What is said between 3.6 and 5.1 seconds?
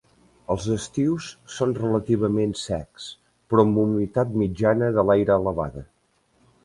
amb humitat mitjana de